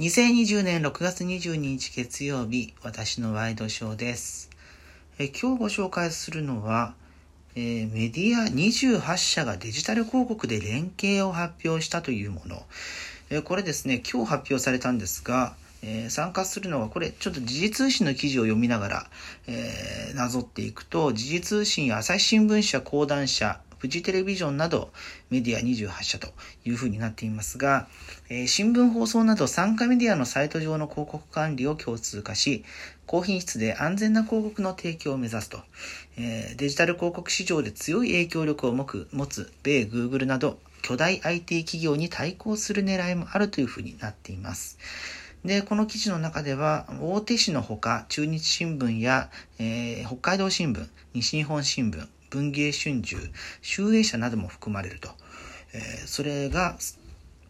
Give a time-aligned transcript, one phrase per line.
[0.00, 4.48] 2020年6月22日月曜日、私のワイドショーです。
[5.18, 6.94] え今日ご紹介するのは、
[7.54, 12.62] えーメディア28社がデジタル広告で連携を発表したというもの。
[13.28, 19.06] えこれですね、今日発表されたんですが、えー参加するのは、これちょっと時事通信の記事を読みながら、
[19.48, 24.90] えーなぞっていくと、時事通信や朝日新聞社、講談社、フジテレビジョンなど
[25.30, 26.28] メディア28社と
[26.66, 27.88] いうふうになっていますが、
[28.28, 32.62] えー新聞放送など参加メディアのサイト上の広告管理を共通化し、
[33.06, 35.60] 高品質で安全な広告の提供を目指すと、
[36.18, 38.84] えーデジタル広告市場で強い影響力を持
[39.26, 44.76] つ米 Google など巨大 IT 企業に対抗する狙いもあるというふうになっています。
[45.44, 53.16] で、この記事の中では、大手紙のほか、中日新聞や、えー北海道新聞、西日本新聞、文芸春秋、
[53.60, 55.10] 集英社なども含まれると。
[55.72, 56.76] えーそれが、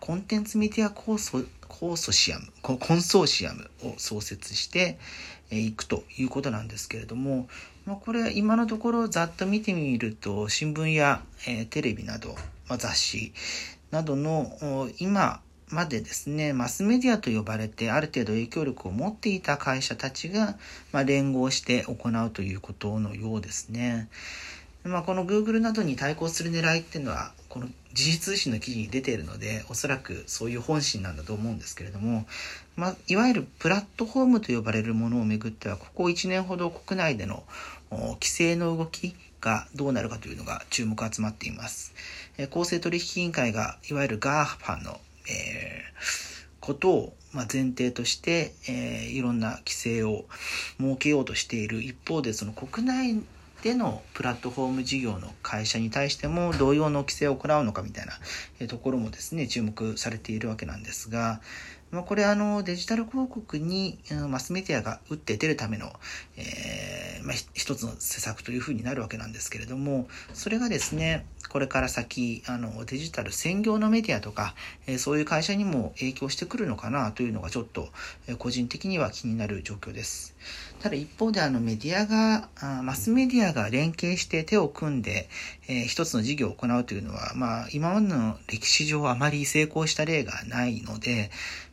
[0.00, 4.98] コンテンツメディアコーソコーソシアム、コンソーシアムを創設して
[5.50, 7.48] いくということなんですけれども、
[7.86, 12.34] まあ、これ今のところざっと見てみると新聞や、えーテレビなど、
[12.68, 13.32] まあ、雑誌
[13.90, 20.56] などの今までですねマスメディアと呼ばれてある程度影響力を持っていた会社たちが、
[20.92, 24.08] まあ、連合して行うということのようですね。
[24.84, 32.26] まあ、この Google などに対抗する狙いっていうのはこの時事通信の記事に出ているのでおそらくそういう本心なんだと思うんですけれども、
[32.76, 37.44] まあ、いわゆるプラットフォームと呼ばれるものをめぐってはここ1年ほど国内での
[37.90, 41.94] 規制の動きがどうなるかというのが注目集まっています。
[42.50, 44.98] 公正取引委員会がいわゆる GAFA の、
[45.28, 50.24] えーことをまあ前提として、えーいろんな規制を
[50.80, 53.22] 設けようとしている一方でその国内
[53.64, 58.12] でのプラットフォーム事業の会社に対しても同様の規制を行うのかみたいな
[58.60, 61.40] えところもですね注目されているわけなんですが、
[61.90, 63.98] まあ、これあのデジタル広告に
[64.28, 65.94] マスメディアが打って出るための、
[66.36, 71.24] えーまあ、一つの施策というふうになるわけなんですけれどもそれがですね
[71.54, 74.56] これから先あのデジタル専業のメディアとか、
[74.88, 77.90] えーそういう会社にも影響してくるのかなというのがちょっと、
[78.26, 80.34] えー個人的には気になる状況です。
[80.80, 85.28] ただ一方であのメディアが、あマスメディアが連携して手を組んで、
[85.68, 91.30] えー一つの事業を行うというのは、まあ今までの歴史上あまり成功した例がないので、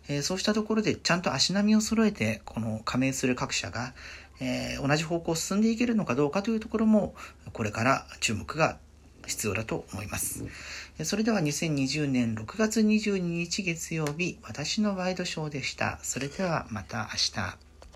[0.09, 3.95] えーそうしたところでちゃんと足並みを揃えて、この加盟する各社が、
[4.39, 7.15] えー同じ方向を進んでいけるのかどうかというところも、
[7.51, 8.77] これから注目が
[9.31, 10.45] 必要だと思います。
[10.99, 15.99] えそれでは2020年6月22日月曜日、私のワイドショーでした。
[16.03, 17.70] それではまた明日。